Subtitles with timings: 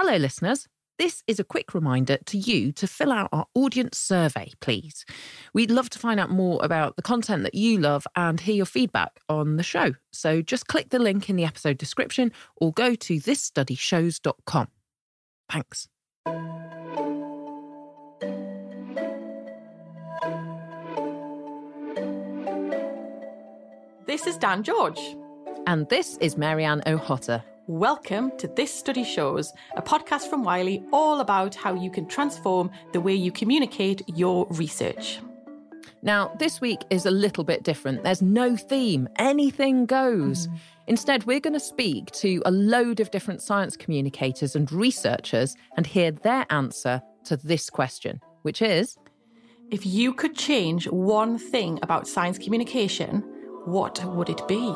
[0.00, 0.68] Hello, listeners.
[0.96, 5.04] This is a quick reminder to you to fill out our audience survey, please.
[5.52, 8.64] We'd love to find out more about the content that you love and hear your
[8.64, 9.94] feedback on the show.
[10.12, 14.68] So just click the link in the episode description or go to thisstudyshows.com.
[15.50, 15.88] Thanks.
[24.06, 25.00] This is Dan George.
[25.66, 27.42] And this is Marianne O'Hotter.
[27.68, 32.70] Welcome to This Study Shows, a podcast from Wiley all about how you can transform
[32.94, 35.20] the way you communicate your research.
[36.00, 38.04] Now, this week is a little bit different.
[38.04, 40.48] There's no theme, anything goes.
[40.48, 40.58] Mm.
[40.86, 45.86] Instead, we're going to speak to a load of different science communicators and researchers and
[45.86, 48.96] hear their answer to this question, which is
[49.70, 53.22] If you could change one thing about science communication,
[53.66, 54.74] what would it be?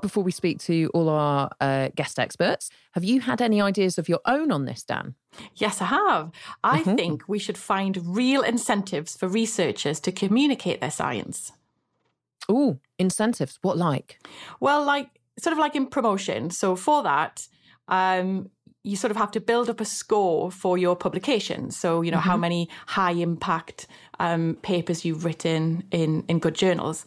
[0.00, 4.08] Before we speak to all our uh, guest experts, have you had any ideas of
[4.08, 5.14] your own on this, Dan?
[5.54, 6.30] Yes, I have.
[6.64, 6.96] I mm-hmm.
[6.96, 11.52] think we should find real incentives for researchers to communicate their science.
[12.48, 13.58] Oh, incentives.
[13.62, 14.18] What like?
[14.58, 16.50] Well, like sort of like in promotion.
[16.50, 17.46] So for that,
[17.88, 18.50] um,
[18.82, 21.70] you sort of have to build up a score for your publication.
[21.70, 22.28] So, you know, mm-hmm.
[22.28, 23.86] how many high impact
[24.18, 27.04] um, papers you've written in, in good journals.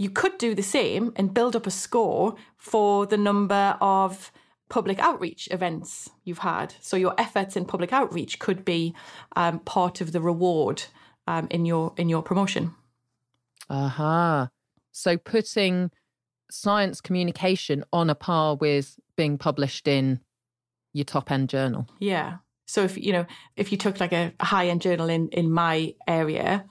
[0.00, 4.32] You could do the same and build up a score for the number of
[4.70, 6.72] public outreach events you've had.
[6.80, 8.94] So, your efforts in public outreach could be
[9.36, 10.84] um, part of the reward
[11.26, 12.74] um, in your in your promotion.
[13.68, 13.84] Aha.
[13.84, 14.46] Uh-huh.
[14.90, 15.90] So, putting
[16.50, 20.20] science communication on a par with being published in
[20.94, 21.86] your top end journal.
[21.98, 22.38] Yeah.
[22.64, 25.94] So if you know if you took like a high end journal in in my
[26.08, 26.64] area,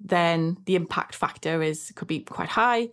[0.00, 2.88] then the impact factor is could be quite high.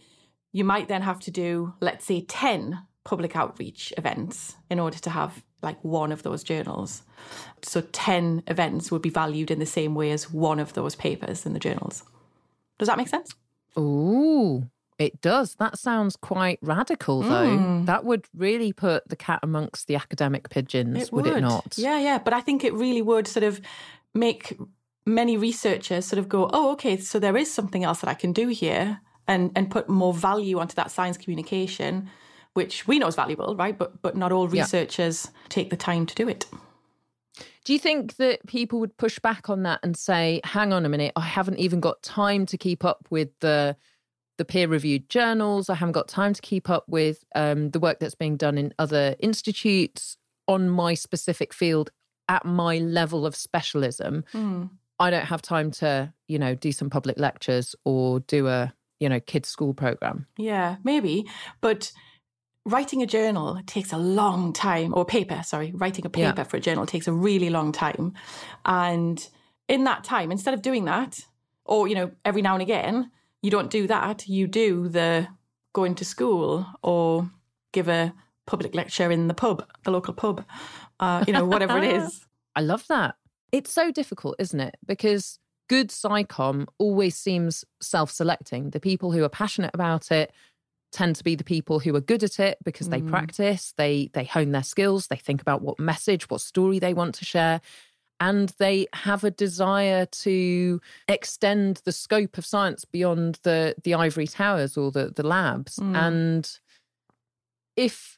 [0.51, 5.09] You might then have to do let's say 10 public outreach events in order to
[5.09, 7.03] have like one of those journals.
[7.63, 11.45] So 10 events would be valued in the same way as one of those papers
[11.45, 12.03] in the journals.
[12.77, 13.33] Does that make sense?
[13.77, 14.69] Ooh,
[14.99, 15.55] it does.
[15.55, 17.57] That sounds quite radical, though.
[17.57, 17.85] Mm.
[17.85, 21.25] That would really put the cat amongst the academic pigeons, it would.
[21.25, 21.75] would it not?
[21.77, 22.17] Yeah, yeah.
[22.17, 23.61] But I think it really would sort of
[24.13, 24.57] make
[25.07, 28.33] many researchers sort of go, oh, okay, so there is something else that I can
[28.33, 32.09] do here and, and put more value onto that science communication,
[32.53, 33.77] which we know is valuable, right?
[33.77, 35.39] But, but not all researchers yeah.
[35.49, 36.45] take the time to do it.
[37.63, 40.89] Do you think that people would push back on that and say, hang on a
[40.89, 43.75] minute, I haven't even got time to keep up with the
[44.37, 45.67] the peer reviewed journals.
[45.67, 48.71] I haven't got time to keep up with um, the work that's being done in
[48.77, 50.15] other institutes
[50.47, 51.89] on my specific field
[52.29, 54.23] at my level of specialism.
[54.33, 54.69] Mm.
[54.99, 59.09] I don't have time to, you know, do some public lectures or do a, you
[59.09, 60.27] know, kids' school program.
[60.37, 61.27] Yeah, maybe.
[61.61, 61.91] But
[62.65, 66.43] writing a journal takes a long time, or paper, sorry, writing a paper yeah.
[66.43, 68.13] for a journal takes a really long time.
[68.65, 69.25] And
[69.67, 71.19] in that time, instead of doing that,
[71.63, 74.27] or, you know, every now and again, you don't do that.
[74.27, 75.27] You do the
[75.73, 77.29] going to school or
[77.71, 78.13] give a
[78.45, 80.43] public lecture in the pub, the local pub,
[80.99, 82.25] uh, you know, whatever it is.
[82.55, 83.15] I love that.
[83.51, 84.75] It's so difficult, isn't it?
[84.85, 88.71] Because good SciComm always seems self selecting.
[88.71, 90.31] The people who are passionate about it
[90.91, 93.09] tend to be the people who are good at it because they mm.
[93.09, 97.15] practice, they they hone their skills, they think about what message, what story they want
[97.15, 97.61] to share
[98.19, 104.27] and they have a desire to extend the scope of science beyond the the ivory
[104.27, 105.95] towers or the the labs mm.
[105.95, 106.59] and
[107.75, 108.17] if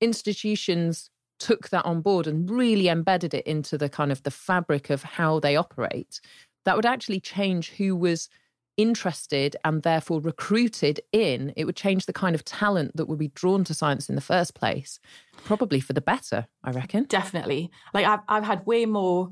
[0.00, 4.90] institutions took that on board and really embedded it into the kind of the fabric
[4.90, 6.20] of how they operate
[6.64, 8.28] that would actually change who was
[8.76, 11.52] interested and therefore recruited in.
[11.56, 14.20] It would change the kind of talent that would be drawn to science in the
[14.20, 15.00] first place
[15.44, 17.04] probably for the better i reckon.
[17.04, 17.70] Definitely.
[17.92, 19.30] Like i've, I've had way more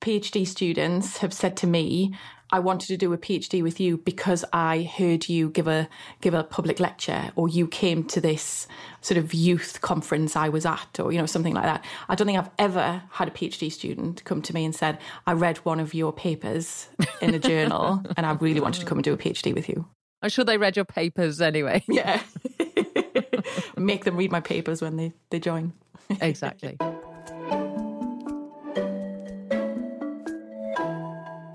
[0.00, 2.14] phd students have said to me
[2.52, 5.88] i wanted to do a phd with you because i heard you give a
[6.20, 8.66] give a public lecture or you came to this
[9.00, 11.84] sort of youth conference i was at or you know something like that.
[12.08, 15.32] I don't think i've ever had a phd student come to me and said i
[15.32, 16.88] read one of your papers
[17.20, 19.86] in a journal and i really wanted to come and do a phd with you.
[20.22, 21.82] I'm sure they read your papers anyway.
[21.88, 22.20] Yeah.
[23.76, 25.72] Make them read my papers when they they join.
[26.20, 26.76] Exactly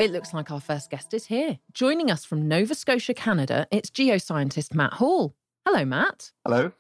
[0.05, 1.57] It looks like our first guest is here.
[1.73, 5.33] Joining us from Nova Scotia, Canada, it's geoscientist Matt Hall.
[5.65, 6.31] Hello, Matt.
[6.45, 6.73] Hello.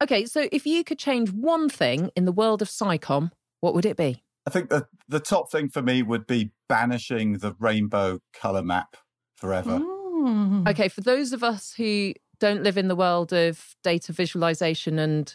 [0.00, 3.32] Okay, so if you could change one thing in the world of SciComm,
[3.62, 4.22] what would it be?
[4.46, 8.96] I think the, the top thing for me would be banishing the rainbow colour map
[9.34, 9.80] forever.
[9.80, 10.68] Mm.
[10.68, 15.34] Okay, for those of us who don't live in the world of data visualization and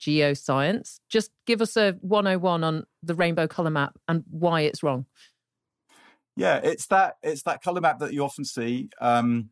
[0.00, 1.00] geoscience.
[1.08, 5.04] Just give us a 101 on the rainbow color map and why it's wrong.
[6.36, 9.50] Yeah, it's that it's that color map that you often see um,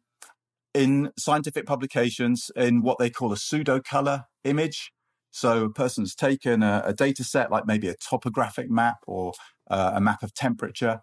[0.74, 4.92] in scientific publications in what they call a pseudo color image.
[5.30, 9.34] So a person's taken a, a, data set, like maybe a topographic map or
[9.70, 11.00] uh, a map of temperature,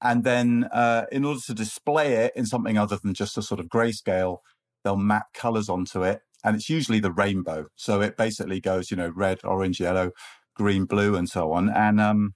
[0.00, 3.58] and then uh, in order to display it in something other than just a sort
[3.60, 4.38] of grayscale,
[4.84, 7.66] they'll map colors onto it, and it's usually the rainbow.
[7.74, 10.12] So it basically goes, you know, red, orange, yellow,
[10.54, 11.68] green, blue, and so on.
[11.68, 12.34] And um,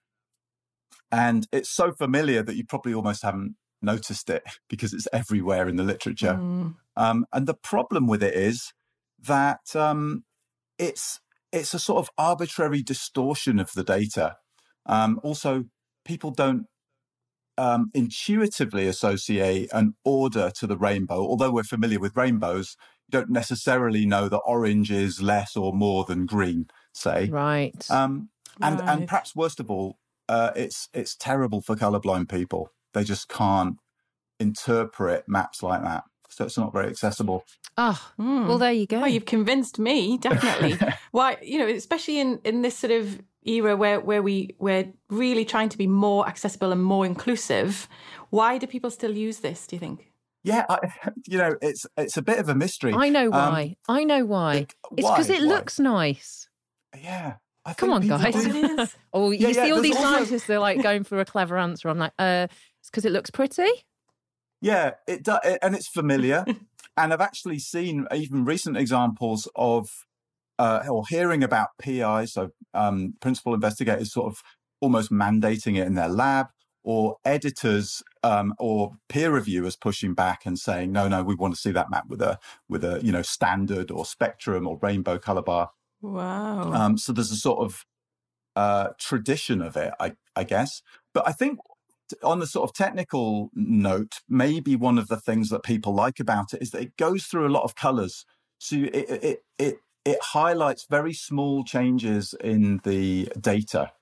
[1.10, 5.76] and it's so familiar that you probably almost haven't noticed it because it's everywhere in
[5.76, 6.34] the literature.
[6.34, 6.74] Mm.
[6.96, 8.72] Um, and the problem with it is
[9.20, 10.24] that um,
[10.78, 11.20] it's
[11.52, 14.36] it's a sort of arbitrary distortion of the data.
[14.84, 15.64] Um, also,
[16.04, 16.66] people don't
[17.56, 21.16] um, intuitively associate an order to the rainbow.
[21.16, 22.76] Although we're familiar with rainbows,
[23.06, 26.66] you don't necessarily know that orange is less or more than green.
[26.92, 27.90] Say right.
[27.90, 28.88] Um, and right.
[28.88, 32.70] and perhaps worst of all, uh, it's it's terrible for colorblind people.
[32.94, 33.76] They just can't
[34.40, 37.44] interpret maps like that, so it's not very accessible.
[37.76, 38.48] Oh, mm.
[38.48, 39.00] well, there you go.
[39.00, 40.78] Well, you've convinced me definitely.
[41.12, 45.44] Why, you know, especially in in this sort of era where where we we're really
[45.44, 47.88] trying to be more accessible and more inclusive.
[48.30, 49.66] Why do people still use this?
[49.66, 50.12] Do you think?
[50.44, 50.78] Yeah, I,
[51.26, 52.92] you know, it's it's a bit of a mystery.
[52.94, 53.76] I know um, why.
[53.88, 54.54] Um, I know why.
[54.56, 55.46] It, it's because it why?
[55.46, 56.48] looks nice.
[56.96, 57.34] Yeah,
[57.68, 58.34] I Come on, guys.
[59.12, 60.08] oh, you yeah, see yeah, all these also...
[60.08, 61.90] scientists, they're like going for a clever answer.
[61.90, 62.46] I'm like, uh,
[62.80, 63.68] it's because it looks pretty.
[64.62, 66.46] Yeah, it does, and it's familiar.
[66.96, 69.90] and I've actually seen even recent examples of,
[70.58, 74.42] uh, or hearing about PI, so um, principal investigators, sort of
[74.80, 76.46] almost mandating it in their lab,
[76.82, 81.60] or editors um, or peer reviewers pushing back and saying, no, no, we want to
[81.60, 85.42] see that map with a with a you know standard or spectrum or rainbow color
[85.42, 85.70] bar.
[86.00, 86.72] Wow.
[86.72, 87.84] Um, so there's a sort of
[88.56, 90.82] uh, tradition of it, I, I guess.
[91.14, 91.58] But I think
[92.22, 96.52] on the sort of technical note, maybe one of the things that people like about
[96.54, 98.24] it is that it goes through a lot of colors.
[98.58, 103.92] So it, it, it, it highlights very small changes in the data.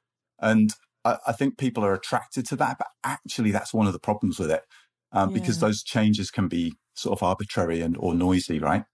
[0.40, 0.70] And
[1.04, 2.78] I, I, think people are attracted to that.
[2.78, 4.62] But actually, that's one of the problems with it
[5.12, 5.34] um, yeah.
[5.34, 8.84] because those changes can be sort of arbitrary and or noisy, right?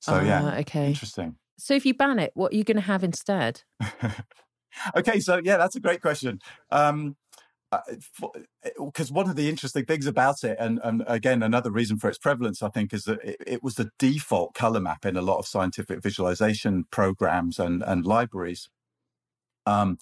[0.00, 0.58] So, uh, yeah.
[0.58, 0.88] Okay.
[0.88, 1.36] Interesting.
[1.62, 3.62] So if you ban it, what are you going to have instead?
[4.96, 6.40] okay, so yeah, that's a great question.
[6.72, 7.14] Um,
[8.76, 12.08] because uh, one of the interesting things about it, and, and, again, another reason for
[12.08, 15.22] its prevalence, I think, is that it, it, was the default color map in a
[15.22, 18.68] lot of scientific visualization programs and, and libraries.
[19.64, 19.98] Um,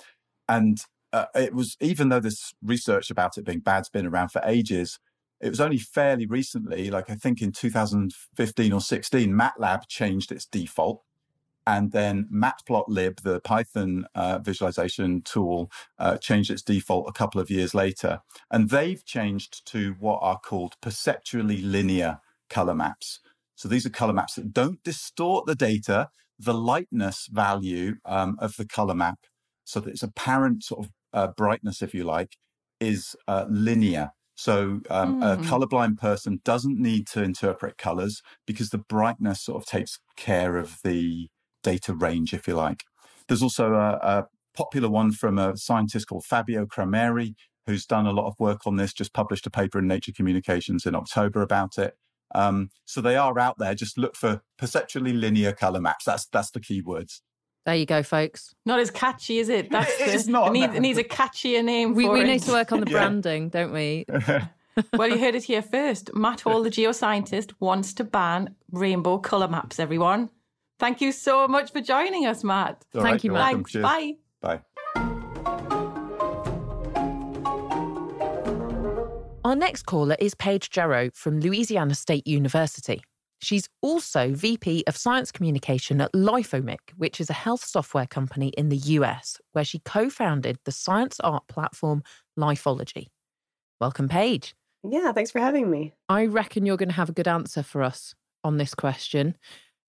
[0.49, 0.79] and
[1.13, 4.99] uh, it was, even though this research about it being bad's been around for ages,
[5.43, 10.47] it was only fairly recently, like I think in 2015 or 16, MATLAB changed its
[10.47, 11.03] default
[11.67, 17.51] and then matplotlib, the Python uh, visualization tool, uh, changed its default a couple of
[17.51, 18.21] years later.
[18.51, 23.21] And they've changed to what are called perceptually linear color maps.
[23.55, 26.09] So these are color maps that don't distort the data,
[26.39, 29.19] the lightness value um, of the color map,
[29.65, 32.37] so that its apparent sort of uh, brightness, if you like,
[32.81, 34.13] is uh, linear.
[34.35, 35.23] So um, mm.
[35.23, 35.43] a hmm.
[35.43, 40.79] colorblind person doesn't need to interpret colors because the brightness sort of takes care of
[40.83, 41.29] the
[41.63, 42.85] data range, if you like.
[43.29, 47.35] There's also a, a popular one from a scientist called Fabio Crameri,
[47.67, 50.87] who's done a lot of work on this, just published a paper in Nature Communications
[50.87, 51.95] in October about it.
[52.35, 53.75] Um, so they are out there.
[53.75, 56.05] Just look for perceptually linear color maps.
[56.05, 57.21] That's that's the keywords.
[57.67, 58.55] There you go, folks.
[58.65, 59.71] Not as catchy, is it?
[59.71, 60.49] That's the, it's not.
[60.49, 61.95] It needs, it needs, a catchier name.
[61.95, 62.27] We, we it.
[62.27, 63.49] need to work on the branding, yeah.
[63.51, 64.07] don't we?
[64.93, 66.11] well, you heard it here first.
[66.15, 69.79] Matt Hall, the geoscientist, wants to ban rainbow color maps.
[69.79, 70.31] Everyone.
[70.81, 72.87] Thank you so much for joining us, Matt.
[72.95, 73.53] All Thank right, you, Matt.
[73.53, 73.77] Thanks.
[73.77, 74.15] Bye.
[74.41, 74.61] Bye.
[79.45, 83.03] Our next caller is Paige Jarreau from Louisiana State University.
[83.43, 88.71] She's also VP of Science Communication at LifeOmic, which is a health software company in
[88.71, 92.03] the US, where she co founded the science art platform
[92.39, 93.09] Lifeology.
[93.83, 94.55] Welcome, Paige.
[94.83, 95.93] Yeah, thanks for having me.
[96.09, 99.37] I reckon you're going to have a good answer for us on this question.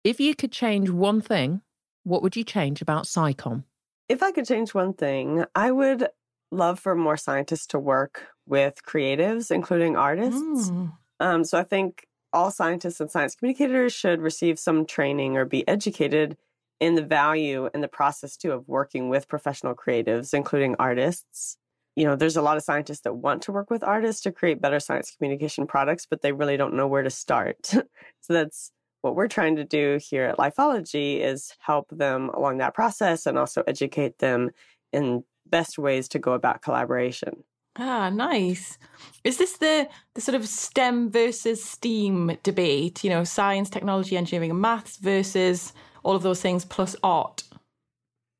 [0.07, 1.59] If you could change one thing,
[2.05, 3.65] what would you change about SciComm?
[4.07, 6.07] If I could change one thing, I would
[6.49, 10.69] love for more scientists to work with creatives, including artists.
[10.69, 10.93] Mm.
[11.19, 15.67] Um, so I think all scientists and science communicators should receive some training or be
[15.67, 16.37] educated
[16.79, 21.57] in the value and the process too of working with professional creatives, including artists.
[21.97, 24.61] You know, there's a lot of scientists that want to work with artists to create
[24.61, 27.65] better science communication products, but they really don't know where to start.
[27.65, 27.83] so
[28.29, 28.71] that's
[29.07, 33.37] what we're trying to do here at Lifeology is help them along that process and
[33.37, 34.51] also educate them
[34.91, 37.43] in best ways to go about collaboration.
[37.77, 38.77] Ah, nice.
[39.23, 43.03] Is this the the sort of STEM versus STEAM debate?
[43.03, 45.73] You know, science, technology, engineering, and maths versus
[46.03, 47.43] all of those things plus art.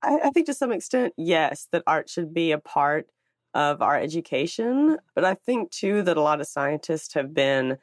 [0.04, 3.08] I, I think to some extent, yes, that art should be a part
[3.54, 4.98] of our education.
[5.16, 7.78] But I think too that a lot of scientists have been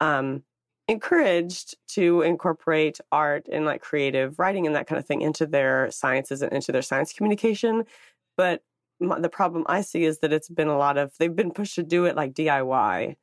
[0.00, 0.44] um,
[0.92, 5.90] encouraged to incorporate art and like creative writing and that kind of thing into their
[5.90, 7.84] sciences and into their science communication.
[8.36, 8.62] But
[9.00, 11.82] the problem I see is that it's been a lot of they've been pushed to
[11.82, 13.16] do it like DIY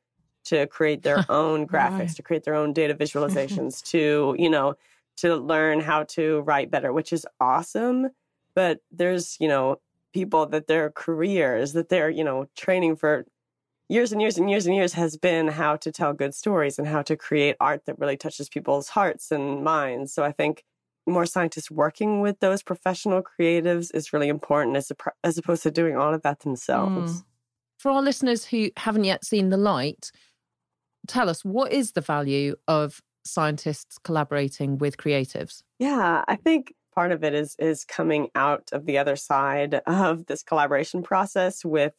[0.44, 4.74] to create their own graphics, to create their own data visualizations, to, you know,
[5.16, 8.08] to learn how to write better, which is awesome.
[8.54, 9.80] But there's, you know,
[10.12, 13.24] people that their careers, that they're, you know, training for
[13.90, 16.86] years and years and years and years has been how to tell good stories and
[16.86, 20.14] how to create art that really touches people's hearts and minds.
[20.14, 20.64] So I think
[21.08, 24.94] more scientists working with those professional creatives is really important as, a,
[25.24, 27.12] as opposed to doing all of that themselves.
[27.12, 27.24] Mm.
[27.78, 30.12] For our listeners who haven't yet seen the light,
[31.08, 35.62] tell us what is the value of scientists collaborating with creatives?
[35.80, 40.26] Yeah, I think part of it is is coming out of the other side of
[40.26, 41.94] this collaboration process with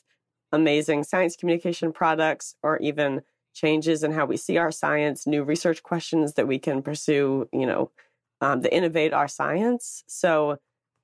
[0.51, 3.21] amazing science communication products or even
[3.53, 7.65] changes in how we see our science, new research questions that we can pursue, you
[7.65, 7.91] know,
[8.39, 10.03] um, that innovate our science.
[10.07, 10.57] So,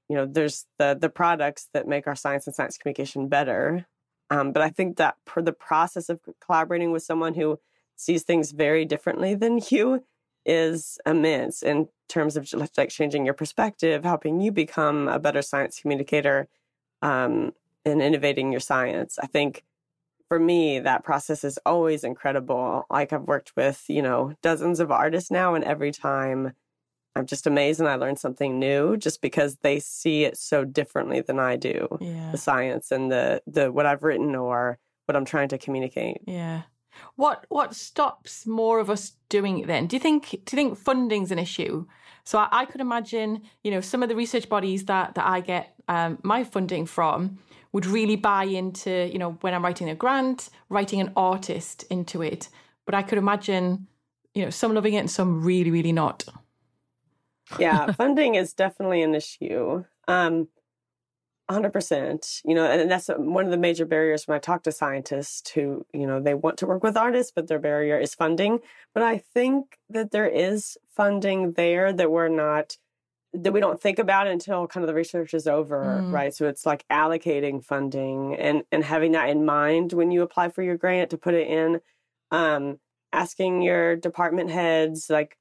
[0.09, 3.85] you know, there's the the products that make our science and science communication better.
[4.29, 7.59] Um, but I think that for the process of collaborating with someone who
[7.95, 10.03] sees things very differently than you
[10.45, 15.79] is immense in terms of like changing your perspective, helping you become a better science
[15.79, 16.47] communicator,
[17.01, 17.51] um,
[17.91, 19.17] and innovating your science.
[19.21, 19.63] I think
[20.27, 22.85] for me, that process is always incredible.
[22.89, 26.53] Like I've worked with, you know, dozens of artists now, and every time
[27.17, 31.21] I'm just amazed and I learn something new just because they see it so differently
[31.21, 31.87] than I do.
[31.99, 32.31] Yeah.
[32.31, 36.17] The science and the the what I've written or what I'm trying to communicate.
[36.25, 36.63] Yeah.
[37.15, 39.87] What what stops more of us doing it then?
[39.87, 41.85] Do you think do you think funding's an issue?
[42.23, 45.39] So I, I could imagine, you know, some of the research bodies that that I
[45.39, 47.39] get um, my funding from
[47.71, 52.21] would really buy into, you know, when I'm writing a grant, writing an artist into
[52.21, 52.49] it.
[52.85, 53.87] But I could imagine,
[54.33, 56.23] you know, some loving it and some really, really not
[57.59, 59.83] yeah, funding is definitely an issue.
[60.07, 60.47] Um,
[61.49, 62.41] 100%.
[62.43, 65.85] You know, and that's one of the major barriers when I talk to scientists who,
[65.93, 68.59] you know, they want to work with artists, but their barrier is funding.
[68.93, 72.77] But I think that there is funding there that we're not
[73.33, 76.11] that we don't think about until kind of the research is over, mm.
[76.11, 76.33] right?
[76.33, 80.63] So it's like allocating funding and and having that in mind when you apply for
[80.63, 81.81] your grant to put it in
[82.31, 82.79] um
[83.13, 85.37] asking your department heads like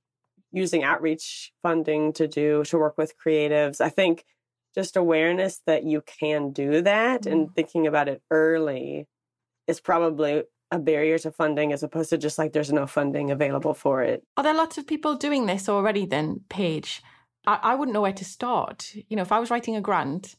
[0.52, 3.80] using outreach funding to do to work with creatives.
[3.80, 4.24] I think
[4.74, 7.32] just awareness that you can do that mm.
[7.32, 9.06] and thinking about it early
[9.66, 13.74] is probably a barrier to funding as opposed to just like there's no funding available
[13.74, 14.24] for it.
[14.36, 17.02] Are there lots of people doing this already then, Paige?
[17.46, 18.94] I, I wouldn't know where to start.
[19.08, 20.36] You know, if I was writing a grant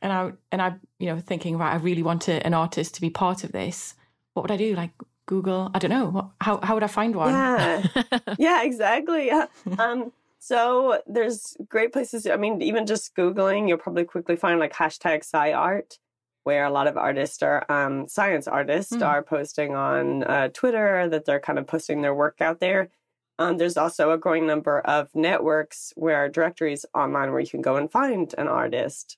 [0.00, 3.10] and I and I, you know, thinking, right, I really want an artist to be
[3.10, 3.94] part of this,
[4.32, 4.74] what would I do?
[4.74, 4.92] Like
[5.26, 5.70] Google?
[5.74, 6.32] I don't know.
[6.40, 7.32] How how would I find one?
[7.32, 7.86] Yeah,
[8.38, 9.26] yeah, exactly.
[9.26, 9.46] Yeah.
[9.78, 12.26] Um, so there's great places.
[12.26, 15.98] I mean, even just Googling, you'll probably quickly find like hashtag SciArt,
[16.42, 19.06] where a lot of artists are um, science artists mm.
[19.06, 22.90] are posting on uh, Twitter that they're kind of posting their work out there.
[23.38, 27.76] Um, there's also a growing number of networks where directories online where you can go
[27.76, 29.16] and find an artist,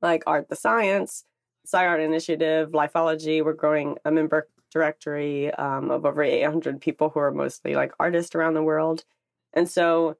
[0.00, 1.24] like Art the Science,
[1.66, 3.44] SciArt Initiative, Lifeology.
[3.44, 8.34] We're growing a member directory um, of over 800 people who are mostly like artists
[8.34, 9.04] around the world.
[9.52, 10.16] And so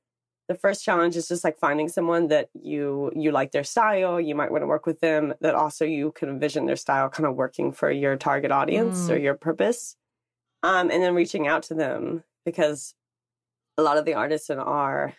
[0.49, 4.35] the first challenge is just like finding someone that you you like their style, you
[4.35, 7.37] might want to work with them, that also you can envision their style kind of
[7.37, 9.11] working for your target audience mm.
[9.11, 9.97] or your purpose.
[10.65, 12.95] Um, and then reaching out to them because
[13.79, 15.15] a lot of the artists in our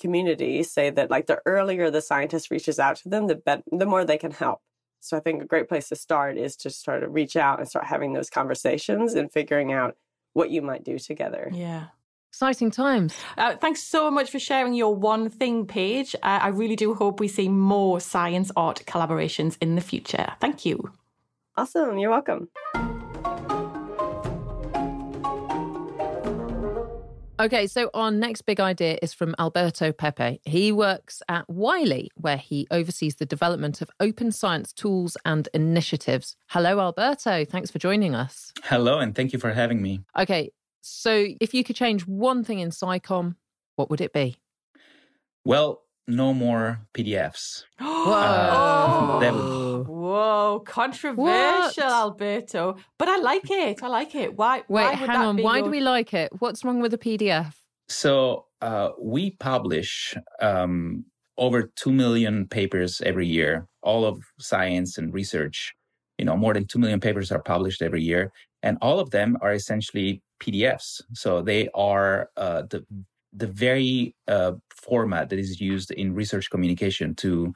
[0.00, 3.86] community say that like the earlier the scientist reaches out to them, the better, the
[3.86, 4.60] more they can help.
[5.00, 7.68] So I think a great place to start is to start to reach out and
[7.68, 9.96] start having those conversations and figuring out
[10.32, 11.50] what you might do together.
[11.52, 11.86] Yeah.
[12.30, 13.16] Exciting times.
[13.36, 16.14] Uh, thanks so much for sharing your one thing Paige.
[16.16, 20.32] Uh, I really do hope we see more science art collaborations in the future.
[20.40, 20.92] Thank you.
[21.56, 21.98] Awesome.
[21.98, 22.48] You're welcome.
[27.40, 30.40] Okay, so our next big idea is from Alberto Pepe.
[30.44, 36.34] He works at Wiley, where he oversees the development of open science tools and initiatives.
[36.48, 37.44] Hello, Alberto.
[37.44, 38.52] Thanks for joining us.
[38.64, 40.00] Hello, and thank you for having me.
[40.18, 43.36] Okay, so if you could change one thing in SciComm,
[43.76, 44.36] what would it be?
[45.44, 47.62] Well, no more PDFs.
[47.78, 48.12] Whoa.
[48.14, 49.67] Uh, Them-
[50.08, 51.78] Whoa, controversial, What?
[51.78, 52.76] Alberto.
[52.98, 53.82] But I like it.
[53.82, 54.36] I like it.
[54.36, 54.58] Why?
[54.58, 55.36] Wait, why would hang that on.
[55.36, 56.30] be Why your- do we like it?
[56.38, 57.54] What's wrong with a PDF?
[57.88, 61.04] So uh, we publish um,
[61.36, 65.74] over 2 million papers every year, all of science and research.
[66.18, 68.32] You know, more than 2 million papers are published every year.
[68.62, 71.00] And all of them are essentially PDFs.
[71.12, 72.84] So they are uh, the,
[73.32, 77.52] the very uh, format that is used in research communication to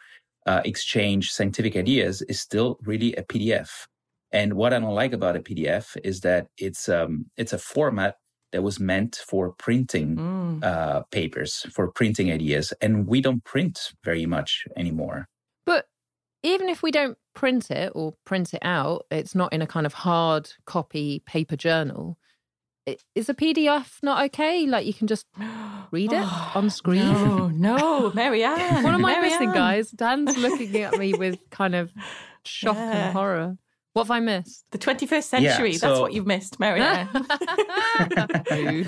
[0.47, 3.87] uh, exchange scientific ideas is still really a PDF.
[4.33, 8.17] And what I don't like about a PDF is that it's um, it's a format
[8.53, 10.65] that was meant for printing Mm.
[10.65, 15.27] uh, papers, for printing ideas, and we don't print very much anymore.
[15.65, 15.87] But
[16.43, 19.87] even if we don't print it or print it out, it's not in a kind
[19.87, 22.19] of hard copy paper journal.
[22.89, 24.67] I- Is a PDF not okay?
[24.67, 25.27] Like you can just
[25.93, 27.07] read it on screen?
[27.13, 28.83] No, no, Marianne.
[28.83, 29.91] What am I missing, guys?
[29.91, 31.93] Dan's looking at me with kind of
[32.45, 32.91] shock Yeah.
[33.07, 33.57] and horror.
[33.93, 34.65] What have I missed?
[34.71, 35.71] The 21st century.
[35.73, 37.09] That's so- what you've missed, Marianne.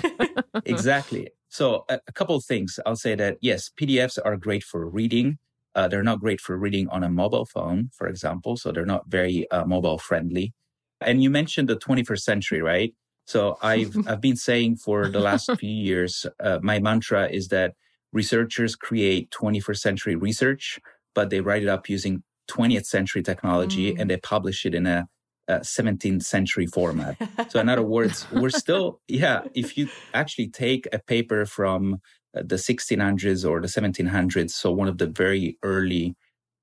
[0.65, 1.29] Exactly.
[1.49, 2.79] So a, a couple of things.
[2.85, 5.37] I'll say that yes, PDFs are great for reading.
[5.75, 8.55] Uh, they're not great for reading on a mobile phone, for example.
[8.57, 10.53] So they're not very uh, mobile friendly.
[11.01, 12.93] And you mentioned the 21st century, right?
[13.25, 17.73] So I've I've been saying for the last few years, uh, my mantra is that
[18.13, 20.79] researchers create 21st century research,
[21.13, 23.99] but they write it up using 20th century technology Mm.
[23.99, 25.07] and they publish it in a,
[25.47, 27.17] a 17th century format.
[27.49, 31.95] So in other words, we're still, yeah, if you actually take a paper from
[32.37, 36.15] uh, the 1600s or the 1700s, so one of the very early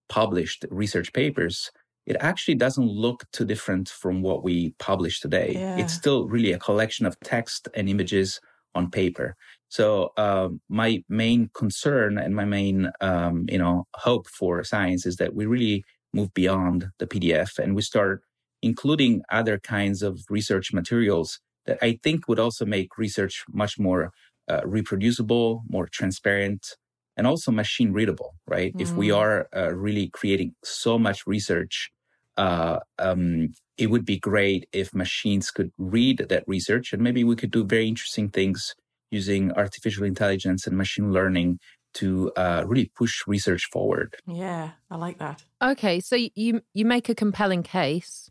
[0.09, 1.71] published research papers,
[2.07, 5.53] it actually doesn't look too different from what we publish today.
[5.55, 5.77] Yeah.
[5.77, 8.41] It's still really a collection of text and images
[8.75, 9.37] on paper.
[9.69, 15.17] So um, my main concern and my main, um, you know, hope for science is
[15.17, 18.23] that we really move beyond the PDF and we start
[18.63, 24.13] including other kinds of research materials that I think would also make research much more
[24.49, 26.77] uh, reproducible, more transparent,
[27.17, 28.75] and also machine readable, right?
[28.79, 29.17] If we Mm.
[29.17, 31.91] are uh, really creating so much research,
[32.37, 37.37] uh, um, it would be great if machines could read that research and maybe we
[37.37, 38.75] could do very interesting things
[39.11, 41.59] using artificial intelligence and machine learning
[41.95, 44.17] to uh, really push research forward.
[44.27, 45.45] yeah, I like that.
[45.63, 48.31] Okay, so you you make a compelling case.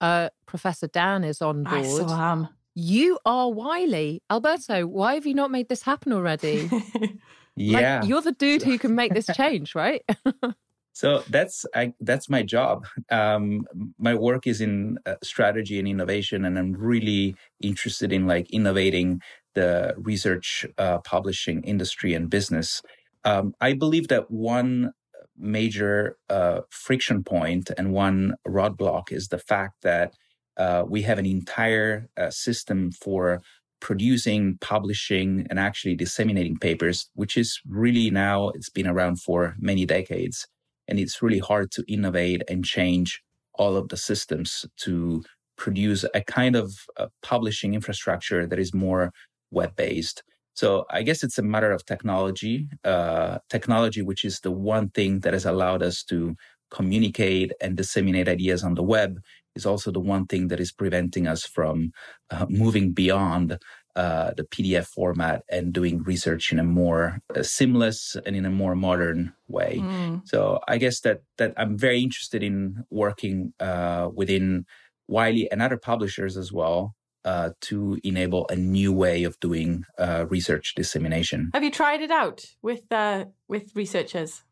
[0.00, 2.08] Uh, Professor Dan is on I board.
[2.08, 2.48] so am.
[2.74, 4.22] You are Wiley.
[4.30, 6.70] Alberto, why have you not made this happen already?
[7.56, 8.00] Yeah.
[8.00, 10.02] Like, you're the dude who can make this change, right?
[10.94, 12.86] So that's I, that's my job.
[13.10, 13.66] Um,
[13.98, 19.22] my work is in uh, strategy and innovation, and I'm really interested in like innovating
[19.54, 22.82] the research uh, publishing industry and business.
[23.24, 24.92] Um, I believe that one
[25.36, 30.12] major uh, friction point and one roadblock is the fact that
[30.58, 33.40] uh, we have an entire uh, system for
[33.82, 39.84] producing, publishing, and actually disseminating papers, which is really now it's been around for many
[39.84, 40.46] decades
[40.86, 43.20] and it's really hard to innovate and change
[43.54, 45.22] all of the systems to
[45.56, 49.10] produce a kind of uh, publishing infrastructure that is more
[49.50, 50.22] web based.
[50.54, 55.20] So I guess it's a matter of technology, uh, technology, which is the one thing
[55.20, 56.36] that has allowed us to
[56.70, 59.18] communicate and disseminate ideas on the web,
[59.54, 61.92] is also the one thing that is preventing us from
[62.30, 63.58] uh, moving beyond
[63.94, 68.50] uh, the PDF format and doing research in a more uh, seamless and in a
[68.50, 69.78] more modern way.
[69.82, 70.26] Mm.
[70.26, 74.64] So I guess that that I'm very interested in working uh, within
[75.08, 80.26] Wiley and other publishers as well uh, to enable a new way of doing uh,
[80.28, 81.50] research dissemination.
[81.52, 84.42] Have you tried it out with uh, with researchers?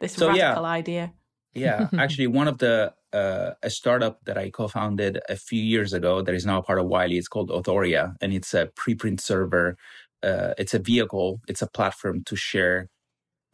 [0.00, 0.48] This So, yeah.
[0.48, 1.12] radical idea.
[1.54, 6.22] Yeah, actually, one of the uh, a startup that I co-founded a few years ago
[6.22, 7.18] that is now part of Wiley.
[7.18, 9.76] It's called Authorea, and it's a preprint server.
[10.22, 11.40] Uh, it's a vehicle.
[11.48, 12.88] It's a platform to share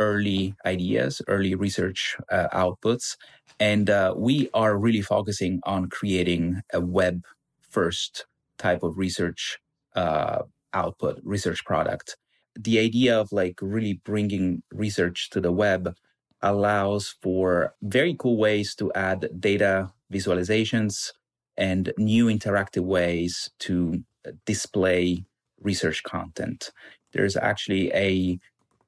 [0.01, 3.17] early ideas, early research uh, outputs,
[3.61, 7.23] and uh, we are really focusing on creating a web
[7.71, 8.27] first
[8.59, 9.59] type of research
[9.95, 12.17] uh, output, research product.
[12.57, 15.95] The idea of like really bringing research to the web
[16.45, 21.11] allows for very cool ways to add data visualizations
[21.57, 24.05] and new interactive ways to
[24.45, 25.25] display
[25.61, 26.71] research content.
[27.13, 28.39] There's actually a,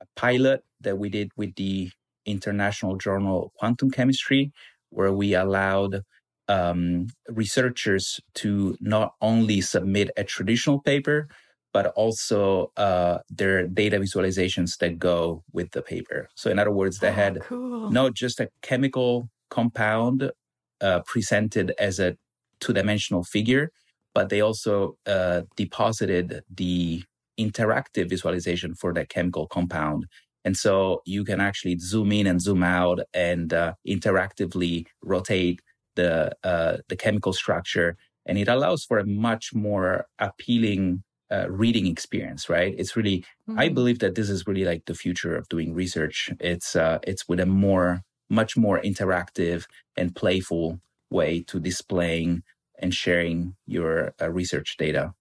[0.00, 1.90] a pilot that we did with the
[2.26, 4.52] International Journal Quantum Chemistry,
[4.90, 6.02] where we allowed
[6.48, 11.28] um, researchers to not only submit a traditional paper,
[11.76, 16.26] but also uh, their data visualizations that go with the paper.
[16.34, 17.90] So, in other words, they oh, had cool.
[17.90, 20.32] not just a chemical compound
[20.80, 22.16] uh, presented as a
[22.60, 23.72] two dimensional figure,
[24.14, 27.04] but they also uh, deposited the
[27.38, 30.06] interactive visualization for that chemical compound.
[30.46, 35.60] And so you can actually zoom in and zoom out and uh, interactively rotate
[35.94, 41.86] the uh, the chemical structure, and it allows for a much more appealing uh, reading
[41.86, 42.48] experience.
[42.48, 42.74] Right?
[42.76, 43.58] It's really, mm-hmm.
[43.58, 46.30] I believe that this is really like the future of doing research.
[46.40, 52.42] It's uh, it's with a more, much more interactive and playful way to displaying
[52.78, 55.14] and sharing your uh, research data.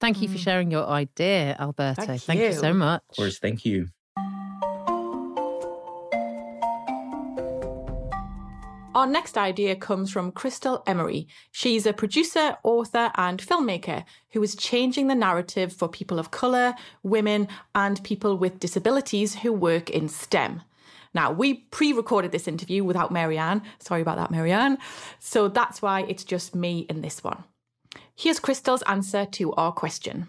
[0.00, 0.44] Thank you for mm.
[0.44, 2.04] sharing your idea, Alberto.
[2.04, 2.46] Thank, thank you.
[2.46, 3.02] you so much.
[3.10, 3.88] Of course, thank you.
[8.94, 11.26] Our next idea comes from Crystal Emery.
[11.50, 16.74] She's a producer, author, and filmmaker who is changing the narrative for people of colour,
[17.02, 20.62] women, and people with disabilities who work in STEM.
[21.12, 23.62] Now, we pre recorded this interview without Marianne.
[23.80, 24.78] Sorry about that, Marianne.
[25.18, 27.42] So that's why it's just me in this one.
[28.14, 30.28] Here's Crystal's answer to our question.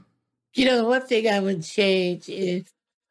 [0.55, 2.65] You know, one thing I would change is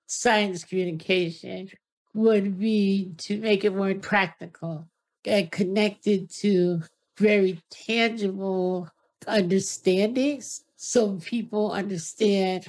[0.06, 1.70] science communication
[2.12, 4.88] would be to make it more practical
[5.26, 6.82] and connected to
[7.18, 8.88] very tangible
[9.26, 12.66] understandings so people understand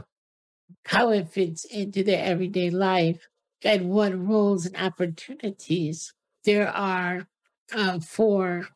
[0.86, 3.28] how it fits into their everyday life
[3.64, 6.14] and what roles and opportunities
[6.44, 7.28] there are
[7.74, 8.68] uh, for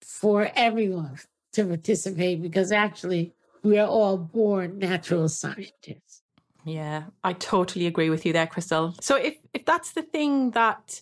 [0.00, 1.18] for everyone
[1.52, 6.22] to participate because actually we are all born natural scientists.
[6.64, 8.94] Yeah, I totally agree with you there, Crystal.
[9.00, 11.00] So if if that's the thing that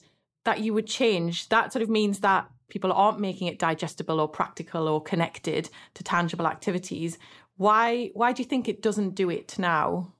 [0.50, 4.28] that you would change, that sort of means that people aren't making it digestible or
[4.28, 7.18] practical or connected to tangible activities.
[7.56, 10.12] Why why do you think it doesn't do it now?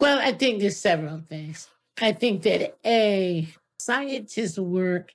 [0.00, 1.68] Well, I think there's several things.
[2.00, 3.46] I think that a
[3.78, 5.12] scientists work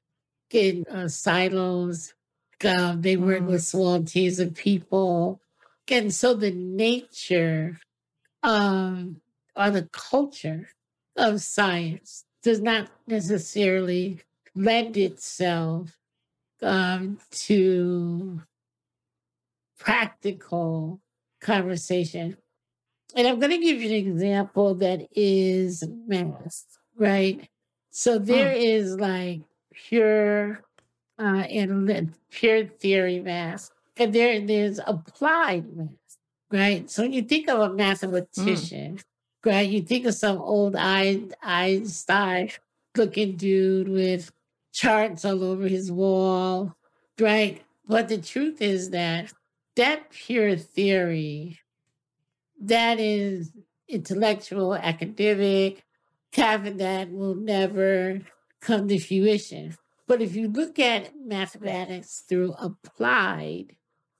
[0.51, 2.13] in uh, silos
[2.63, 3.47] um, they work mm.
[3.47, 5.41] with small teams of people.
[5.89, 7.77] And so the nature
[8.41, 9.21] um,
[9.55, 10.69] or the culture
[11.17, 14.19] of science does not necessarily
[14.53, 15.97] lend itself
[16.61, 18.39] um, to
[19.79, 21.01] practical
[21.41, 22.37] conversation.
[23.15, 27.49] And I'm going to give you an example that is math, right?
[27.89, 28.63] So there mm.
[28.63, 29.41] is like
[29.73, 30.61] pure
[31.17, 36.17] uh, in pure theory math, and there there's applied math,
[36.51, 36.91] right?
[36.91, 39.03] So when you think of a mathematician, mm.
[39.45, 42.49] Right, you think of some old Einstein
[42.97, 44.31] looking dude with
[44.73, 46.75] charts all over his wall,
[47.19, 47.61] right?
[47.87, 49.31] But the truth is that
[49.75, 51.59] that pure theory,
[52.61, 53.51] that is
[53.87, 55.83] intellectual, academic,
[56.33, 58.21] having that will never
[58.61, 59.77] come to fruition.
[60.07, 63.75] But if you look at mathematics through applied,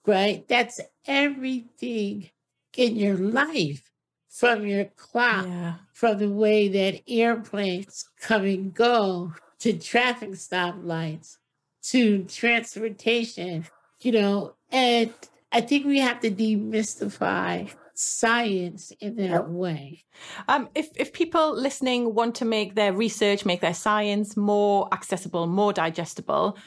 [0.06, 2.30] right, that's everything
[2.76, 3.92] in your life
[4.36, 5.76] from your clock, yeah.
[5.94, 11.38] from the way that airplanes come and go to traffic stoplights
[11.82, 13.66] to transportation,
[14.02, 15.14] you know, and
[15.54, 20.04] I think we have to demystify science in that way.
[20.50, 25.48] Um, if if people listening want to make their research, make their science more accessible,
[25.48, 26.58] more digestible,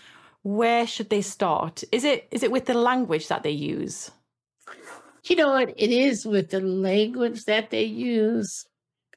[0.43, 1.85] where should they start?
[1.93, 4.11] Is it is it with the language that they use?
[5.29, 5.75] You know what?
[5.77, 8.65] It is with the language that they use.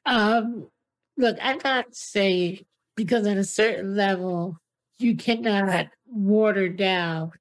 [0.04, 0.68] Um,
[1.16, 4.58] look, I'm not saying because at a certain level
[4.98, 7.32] you cannot water down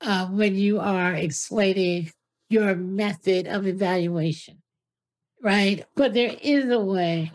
[0.00, 2.10] uh, when you are explaining
[2.48, 4.62] your method of evaluation,
[5.42, 5.84] right?
[5.94, 7.32] But there is a way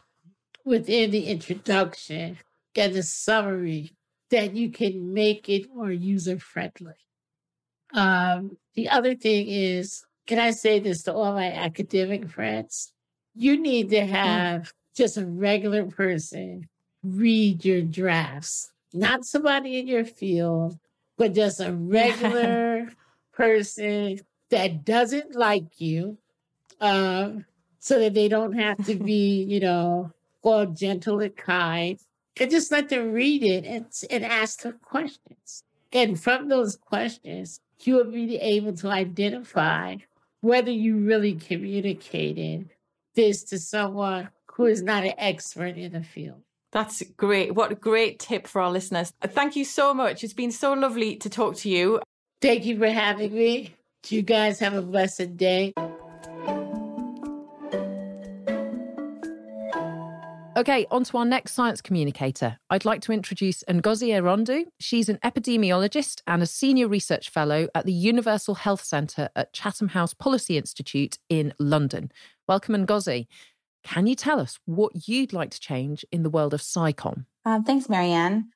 [0.66, 2.38] within the introduction
[2.76, 3.92] and the summary
[4.32, 6.94] that you can make it more user friendly.
[7.94, 12.94] Um, the other thing is, can I say this to all my academic friends?
[13.36, 14.12] You need to hmm.
[14.12, 16.68] have just a regular person
[17.04, 20.78] read your drafts, not somebody in your field,
[21.18, 22.90] but just a regular
[23.34, 26.18] person that doesn't like you,
[26.80, 27.46] um,
[27.80, 30.12] so that they don't have to be, you know,
[30.44, 32.00] all gentle and kind,
[32.40, 35.64] and just let them read it and, and ask them questions.
[35.94, 39.98] And from those questions, you will be able to identify
[40.42, 42.70] whether you really communicated
[43.16, 46.42] this to someone who is not an expert in the field.
[46.72, 47.54] That's great.
[47.54, 49.12] What a great tip for our listeners.
[49.22, 50.24] Thank you so much.
[50.24, 52.02] It's been so lovely to talk to you.
[52.42, 53.76] Thank you for having me.
[54.08, 55.74] You guys have a blessed day.
[60.62, 62.60] Okay, on to our next science communicator.
[62.70, 64.66] I'd like to introduce Ngozi Erondu.
[64.80, 69.88] She's an epidemiologist and a senior research fellow at the Universal Health Centre at Chatham
[69.88, 72.12] House Policy Institute in London.
[72.48, 73.26] Welcome, Ngozi.
[73.84, 77.26] Can you tell us what you'd like to change in the world of SciComm?
[77.44, 78.52] Um, thanks, Marianne.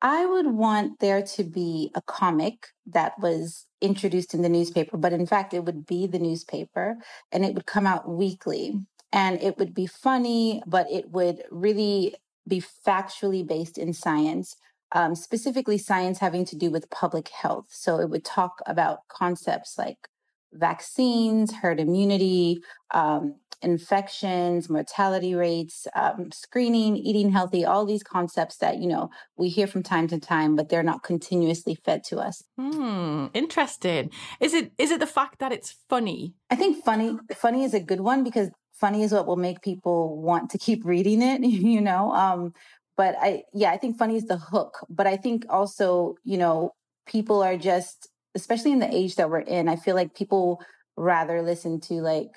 [0.00, 5.12] I would want there to be a comic that was introduced in the newspaper, but
[5.12, 6.96] in fact, it would be the newspaper
[7.30, 8.78] and it would come out weekly
[9.12, 14.56] and it would be funny, but it would really be factually based in science,
[14.92, 17.66] um, specifically science having to do with public health.
[17.70, 20.08] So it would talk about concepts like
[20.52, 28.78] vaccines, herd immunity, um, infections, mortality rates, um, screening, eating healthy, all these concepts that,
[28.78, 32.42] you know, we hear from time to time, but they're not continuously fed to us.
[32.58, 34.10] Hmm, interesting.
[34.40, 36.34] Is it is it the fact that it's funny?
[36.48, 40.20] I think funny funny is a good one because funny is what will make people
[40.20, 42.12] want to keep reading it, you know.
[42.12, 42.54] Um,
[42.96, 44.78] but I yeah, I think funny is the hook.
[44.88, 46.74] But I think also, you know,
[47.06, 50.60] people are just especially in the age that we're in, I feel like people
[50.96, 52.30] rather listen to like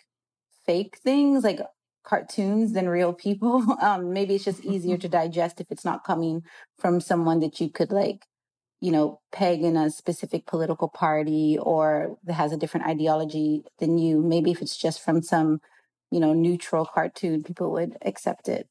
[0.65, 1.59] fake things like
[2.03, 3.63] cartoons than real people.
[3.81, 6.43] Um, maybe it's just easier to digest if it's not coming
[6.77, 8.25] from someone that you could like,
[8.81, 13.97] you know, peg in a specific political party or that has a different ideology than
[13.97, 14.21] you.
[14.21, 15.59] Maybe if it's just from some,
[16.13, 18.67] you know, neutral cartoon, people would accept it.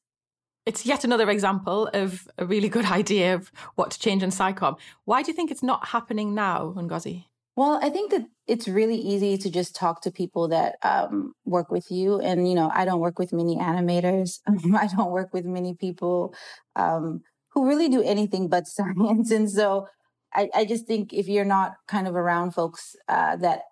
[0.65, 4.77] It's yet another example of a really good idea of what to change in SciComm.
[5.05, 7.25] Why do you think it's not happening now, Ngozi?
[7.55, 11.69] Well, I think that it's really easy to just talk to people that um, work
[11.69, 12.19] with you.
[12.19, 14.39] And, you know, I don't work with many animators.
[14.75, 16.33] I don't work with many people
[16.75, 19.29] um, who really do anything but science.
[19.31, 19.87] And so
[20.33, 23.63] I, I, just think if you're not kind of around folks uh, that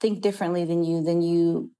[0.00, 1.70] think differently than you, then you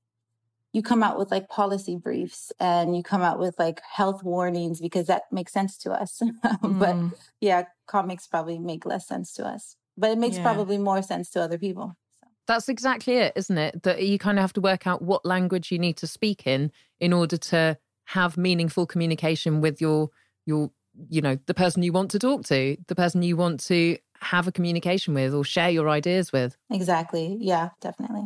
[0.73, 4.81] you come out with like policy briefs and you come out with like health warnings
[4.81, 6.23] because that makes sense to us.
[6.45, 6.79] mm.
[6.79, 10.43] But yeah, comics probably make less sense to us but it makes yeah.
[10.43, 11.95] probably more sense to other people.
[12.21, 12.29] So.
[12.47, 13.83] That's exactly it, isn't it?
[13.83, 16.73] That you kind of have to work out what language you need to speak in
[16.99, 20.09] in order to have meaningful communication with your
[20.47, 20.71] your
[21.09, 24.49] you know the person you want to talk to, the person you want to have
[24.49, 26.57] a communication with or share your ideas with.
[26.71, 27.37] Exactly.
[27.39, 28.25] Yeah, definitely.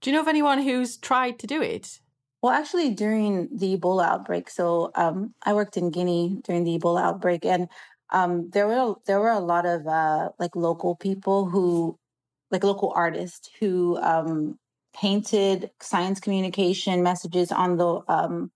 [0.00, 2.00] Do you know of anyone who's tried to do it?
[2.42, 7.02] Well, actually, during the Ebola outbreak, so um, I worked in Guinea during the Ebola
[7.02, 7.68] outbreak, and
[8.10, 11.98] um, there were there were a lot of uh, like local people who,
[12.50, 14.58] like local artists who um,
[14.96, 18.50] painted science communication messages on the um,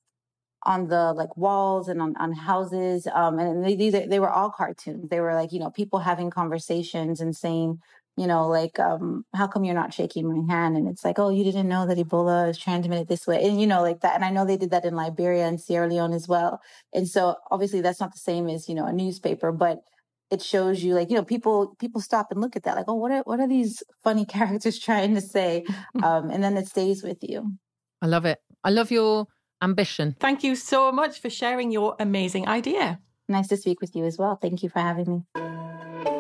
[0.62, 3.06] on the like walls and on, on houses.
[3.12, 5.10] Um, and they, these they were all cartoons.
[5.10, 7.80] They were like you know people having conversations and saying
[8.16, 10.76] you know, like, um, how come you're not shaking my hand?
[10.76, 13.44] And it's like, oh, you didn't know that Ebola is transmitted this way.
[13.44, 14.14] And, you know, like that.
[14.14, 16.60] And I know they did that in Liberia and Sierra Leone as well.
[16.92, 19.80] And so obviously that's not the same as, you know, a newspaper, but
[20.30, 22.76] it shows you like, you know, people, people stop and look at that.
[22.76, 25.64] Like, oh, what are, what are these funny characters trying to say?
[26.02, 27.52] um, and then it stays with you.
[28.00, 28.38] I love it.
[28.62, 29.26] I love your
[29.60, 30.14] ambition.
[30.20, 33.00] Thank you so much for sharing your amazing idea.
[33.28, 34.36] Nice to speak with you as well.
[34.36, 36.13] Thank you for having me.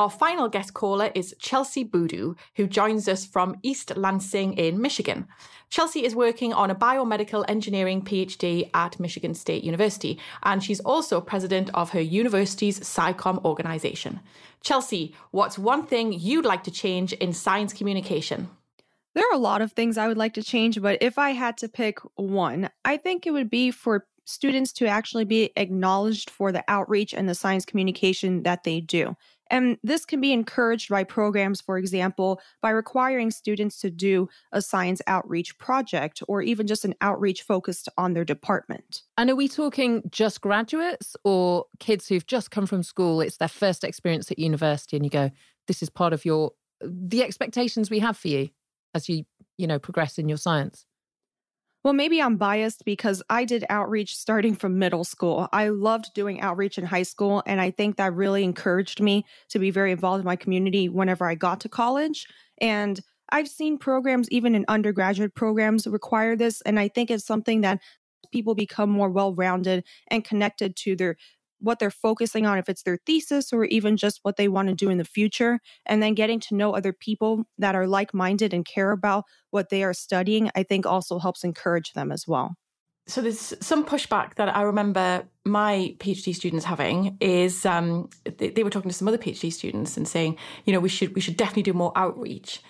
[0.00, 5.28] Our final guest caller is Chelsea Boodoo, who joins us from East Lansing in Michigan.
[5.68, 11.20] Chelsea is working on a biomedical engineering PhD at Michigan State University, and she's also
[11.20, 14.20] president of her university's SciComm organization.
[14.62, 18.48] Chelsea, what's one thing you'd like to change in science communication?
[19.14, 21.58] There are a lot of things I would like to change, but if I had
[21.58, 26.52] to pick one, I think it would be for students to actually be acknowledged for
[26.52, 29.14] the outreach and the science communication that they do.
[29.50, 34.62] And this can be encouraged by programs, for example, by requiring students to do a
[34.62, 39.02] science outreach project or even just an outreach focused on their department.
[39.18, 43.20] And are we talking just graduates or kids who've just come from school?
[43.20, 45.30] It's their first experience at university, and you go,
[45.66, 48.48] this is part of your the expectations we have for you
[48.94, 49.24] as you,
[49.58, 50.86] you know, progress in your science.
[51.82, 55.48] Well, maybe I'm biased because I did outreach starting from middle school.
[55.52, 59.58] I loved doing outreach in high school, and I think that really encouraged me to
[59.58, 62.26] be very involved in my community whenever I got to college.
[62.60, 66.60] And I've seen programs, even in undergraduate programs, require this.
[66.62, 67.80] And I think it's something that
[68.30, 71.16] people become more well rounded and connected to their
[71.60, 74.74] what they're focusing on, if it's their thesis or even just what they want to
[74.74, 75.60] do in the future.
[75.86, 79.68] And then getting to know other people that are like minded and care about what
[79.68, 82.56] they are studying, I think also helps encourage them as well.
[83.06, 88.62] So there's some pushback that I remember my PhD students having is um, they, they
[88.62, 91.36] were talking to some other PhD students and saying, you know, we should we should
[91.36, 92.60] definitely do more outreach.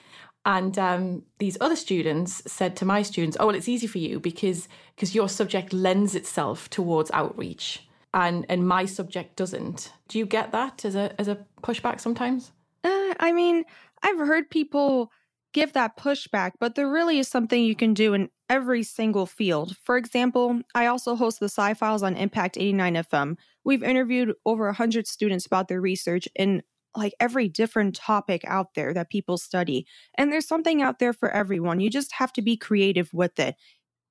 [0.46, 4.18] And um, these other students said to my students, "Oh, well, it's easy for you
[4.18, 10.26] because because your subject lends itself towards outreach, and and my subject doesn't." Do you
[10.26, 12.52] get that as a as a pushback sometimes?
[12.82, 13.64] Uh, I mean,
[14.02, 15.10] I've heard people
[15.52, 19.76] give that pushback, but there really is something you can do in every single field.
[19.82, 23.36] For example, I also host the Sci Files on Impact 89 FM.
[23.64, 26.62] We've interviewed over 100 students about their research in
[26.96, 29.86] like every different topic out there that people study.
[30.16, 31.80] And there's something out there for everyone.
[31.80, 33.54] You just have to be creative with it.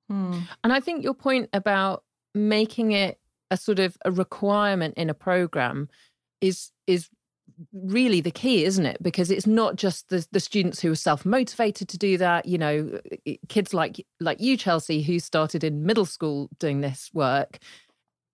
[0.10, 0.40] Hmm.
[0.64, 3.19] And I think your point about making it
[3.52, 5.90] a sort of a requirement in a program
[6.42, 7.10] is is
[7.74, 11.90] really the key isn't it because it's not just the, the students who are self-motivated
[11.90, 13.00] to do that you know
[13.50, 17.60] kids like like you chelsea who started in middle school doing this work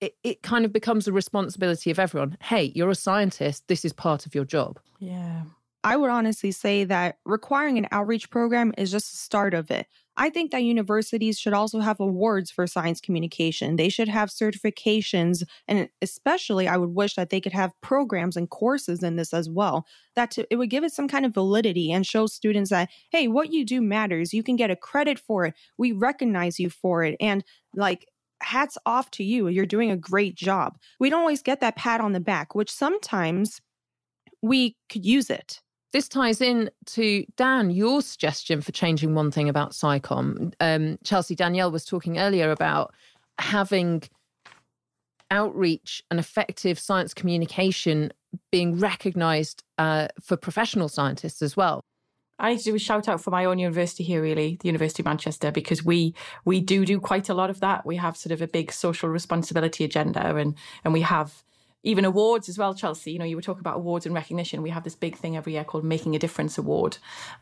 [0.02, 2.38] it, it kind of becomes a responsibility of everyone.
[2.42, 3.68] Hey, you're a scientist.
[3.68, 4.80] This is part of your job.
[5.00, 5.44] Yeah.
[5.86, 9.86] I would honestly say that requiring an outreach program is just the start of it.
[10.18, 13.76] I think that universities should also have awards for science communication.
[13.76, 15.44] They should have certifications.
[15.68, 19.48] And especially, I would wish that they could have programs and courses in this as
[19.48, 19.86] well.
[20.16, 23.28] That to, it would give it some kind of validity and show students that, hey,
[23.28, 24.34] what you do matters.
[24.34, 25.54] You can get a credit for it.
[25.78, 27.16] We recognize you for it.
[27.20, 27.44] And
[27.76, 28.08] like,
[28.42, 29.50] hats off to you.
[29.50, 30.80] You're doing a great job.
[31.00, 33.62] We don't always get that pat on the back, which sometimes
[34.42, 35.62] we could use it.
[35.96, 40.54] This ties in to Dan, your suggestion for changing one thing about SciComm.
[40.60, 42.94] Um, Chelsea Danielle was talking earlier about
[43.40, 44.04] having
[45.32, 48.12] outreach and effective science communication
[48.52, 51.86] being recognized uh, for professional scientists as well.
[52.40, 55.02] I need to do a shout out for my own university here, really, the University
[55.02, 57.86] of Manchester, because we we do do quite a lot of that.
[57.86, 61.45] We have sort of a big social responsibility agenda, and and we have
[61.86, 62.74] even awards as well.
[62.74, 64.62] Chelsea, you know, you were talking about awards and recognition.
[64.62, 66.98] We have this big thing every year called Making a Difference Award,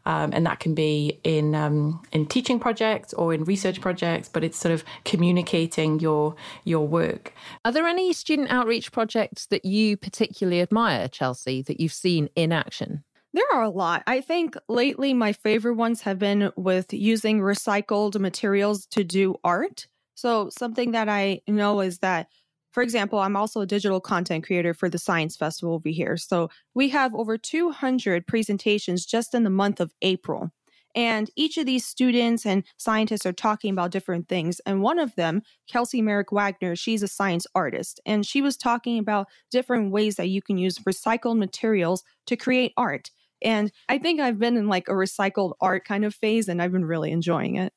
[0.05, 4.43] um, and that can be in um, in teaching projects or in research projects, but
[4.43, 7.33] it's sort of communicating your your work.
[7.65, 12.51] Are there any student outreach projects that you particularly admire, Chelsea, that you've seen in
[12.51, 13.03] action?
[13.33, 14.03] There are a lot.
[14.05, 19.87] I think lately my favorite ones have been with using recycled materials to do art.
[20.15, 22.27] So, something that I know is that,
[22.73, 26.17] for example, I'm also a digital content creator for the Science Festival over here.
[26.17, 30.51] So, we have over 200 presentations just in the month of April.
[30.95, 34.59] And each of these students and scientists are talking about different things.
[34.65, 37.99] And one of them, Kelsey Merrick Wagner, she's a science artist.
[38.05, 42.73] And she was talking about different ways that you can use recycled materials to create
[42.77, 43.09] art.
[43.41, 46.71] And I think I've been in like a recycled art kind of phase and I've
[46.71, 47.73] been really enjoying it.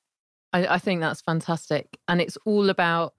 [0.53, 1.99] I, I think that's fantastic.
[2.07, 3.15] And it's all about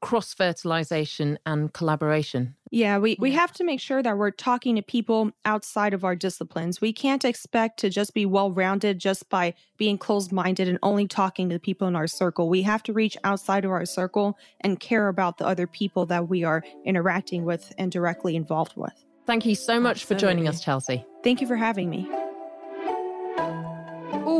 [0.00, 2.54] cross fertilization and collaboration.
[2.70, 6.14] Yeah, we, we have to make sure that we're talking to people outside of our
[6.14, 6.80] disciplines.
[6.80, 11.06] We can't expect to just be well rounded just by being closed minded and only
[11.06, 12.48] talking to the people in our circle.
[12.48, 16.28] We have to reach outside of our circle and care about the other people that
[16.28, 19.04] we are interacting with and directly involved with.
[19.26, 20.14] Thank you so much Absolutely.
[20.14, 21.04] for joining us, Chelsea.
[21.22, 22.08] Thank you for having me.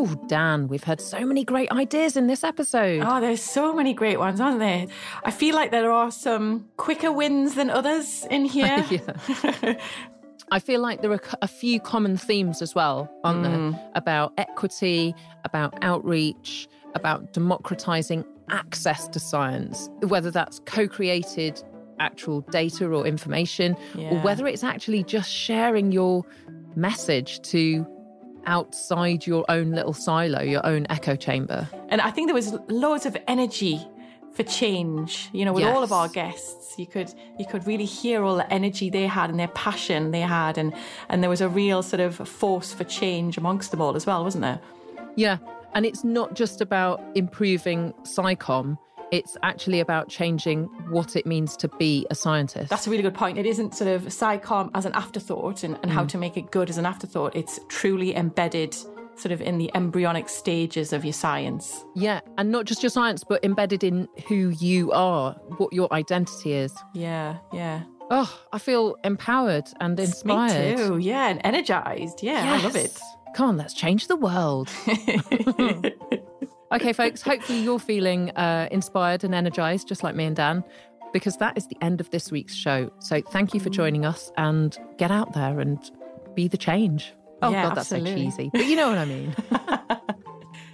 [0.03, 3.03] Oh, Dan, we've had so many great ideas in this episode.
[3.05, 4.87] Oh, there's so many great ones, aren't there?
[5.25, 8.83] I feel like there are some quicker wins than others in here.
[10.51, 13.73] I feel like there are a few common themes as well, aren't mm.
[13.73, 13.91] there?
[13.95, 21.63] About equity, about outreach, about democratizing access to science, whether that's co created
[21.99, 24.09] actual data or information, yeah.
[24.09, 26.25] or whether it's actually just sharing your
[26.75, 27.87] message to
[28.47, 31.69] outside your own little silo, your own echo chamber.
[31.89, 33.87] And I think there was loads of energy
[34.33, 35.77] for change you know with yes.
[35.77, 36.79] all of our guests.
[36.79, 40.21] You could you could really hear all the energy they had and their passion they
[40.21, 40.57] had.
[40.59, 40.73] And
[41.09, 44.23] and there was a real sort of force for change amongst them all as well
[44.23, 44.61] wasn't there?
[45.17, 45.39] Yeah.
[45.75, 48.77] And it's not just about improving SciComm
[49.11, 52.71] it's actually about changing what it means to be a scientist.
[52.71, 53.39] That's a really good point.
[53.39, 55.95] It isn't sort of SciComm as an afterthought and, and mm.
[55.95, 57.35] how to make it good as an afterthought.
[57.35, 58.75] It's truly embedded
[59.17, 61.85] sort of in the embryonic stages of your science.
[61.95, 66.53] Yeah, and not just your science, but embedded in who you are, what your identity
[66.53, 66.75] is.
[66.95, 67.83] Yeah, yeah.
[68.11, 70.79] Oh, I feel empowered and inspired.
[70.79, 70.99] Me too.
[70.99, 72.23] Yeah, and energized.
[72.23, 72.61] Yeah, yes.
[72.61, 72.99] I love it.
[73.37, 74.69] Come on, let's change the world.
[76.73, 80.63] Okay, folks, hopefully you're feeling uh, inspired and energized, just like me and Dan,
[81.13, 82.91] because that is the end of this week's show.
[83.01, 85.79] So thank you for joining us and get out there and
[86.35, 87.13] be the change.
[87.43, 88.31] Oh, yeah, God, that's absolutely.
[88.31, 88.51] so cheesy.
[88.53, 89.35] But you know what I mean.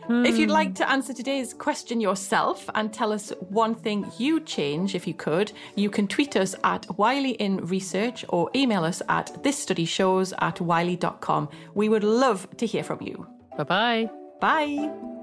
[0.09, 4.95] If you'd like to answer today's question yourself and tell us one thing you'd change
[4.95, 9.43] if you could, you can tweet us at Wiley in Research or email us at
[9.43, 11.49] thisstudyshows at wiley.com.
[11.75, 13.27] We would love to hear from you.
[13.57, 14.09] Bye-bye.
[14.41, 15.16] Bye.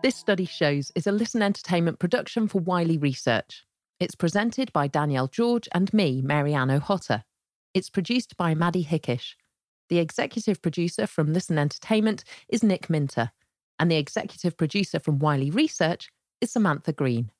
[0.00, 3.64] This Study Shows is a Listen Entertainment production for Wiley Research.
[3.98, 7.24] It's presented by Danielle George and me, Marianne O'Hotter.
[7.74, 9.34] It's produced by Maddie Hickish.
[9.88, 13.32] The executive producer from Listen Entertainment is Nick Minter,
[13.80, 17.32] and the executive producer from Wiley Research is Samantha Green.